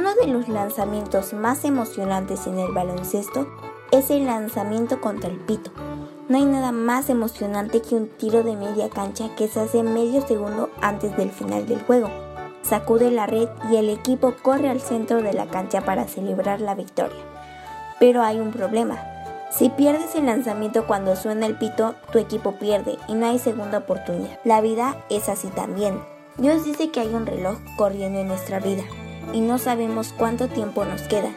[0.00, 3.46] Uno de los lanzamientos más emocionantes en el baloncesto
[3.90, 5.72] es el lanzamiento contra el pito.
[6.26, 10.26] No hay nada más emocionante que un tiro de media cancha que se hace medio
[10.26, 12.08] segundo antes del final del juego.
[12.62, 16.74] Sacude la red y el equipo corre al centro de la cancha para celebrar la
[16.74, 17.20] victoria.
[17.98, 19.04] Pero hay un problema.
[19.50, 23.76] Si pierdes el lanzamiento cuando suena el pito, tu equipo pierde y no hay segunda
[23.76, 24.38] oportunidad.
[24.44, 26.00] La vida es así también.
[26.38, 28.84] Dios dice que hay un reloj corriendo en nuestra vida
[29.32, 31.30] y no sabemos cuánto tiempo nos queda.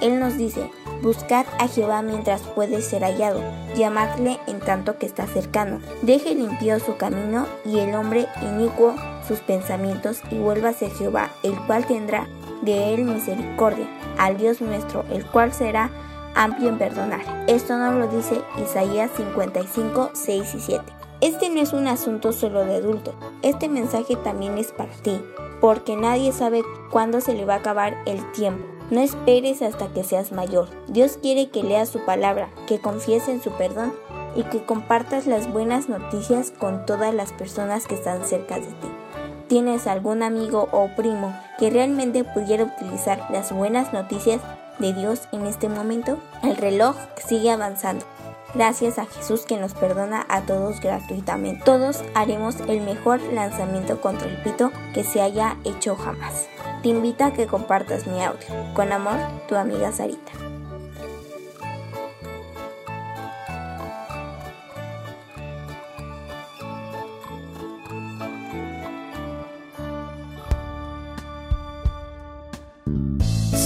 [0.00, 0.70] Él nos dice,
[1.02, 3.42] buscad a Jehová mientras puede ser hallado,
[3.76, 5.80] llamadle en tanto que está cercano.
[6.02, 8.94] Deje limpio su camino y el hombre inicuo
[9.26, 12.26] sus pensamientos y vuelva a Jehová, el cual tendrá
[12.62, 13.86] de él misericordia,
[14.18, 15.90] al Dios nuestro, el cual será
[16.34, 17.44] amplio en perdonar.
[17.46, 20.99] Esto no lo dice Isaías 55, 6 y 7.
[21.20, 25.20] Este no es un asunto solo de adultos, este mensaje también es para ti,
[25.60, 28.64] porque nadie sabe cuándo se le va a acabar el tiempo.
[28.90, 30.68] No esperes hasta que seas mayor.
[30.88, 33.92] Dios quiere que leas su palabra, que confíes en su perdón
[34.34, 38.88] y que compartas las buenas noticias con todas las personas que están cerca de ti.
[39.46, 44.40] ¿Tienes algún amigo o primo que realmente pudiera utilizar las buenas noticias
[44.78, 46.16] de Dios en este momento?
[46.42, 46.96] El reloj
[47.26, 48.06] sigue avanzando.
[48.54, 51.62] Gracias a Jesús que nos perdona a todos gratuitamente.
[51.64, 56.48] Todos haremos el mejor lanzamiento contra el pito que se haya hecho jamás.
[56.82, 58.46] Te invito a que compartas mi audio.
[58.74, 60.32] Con amor, tu amiga Sarita.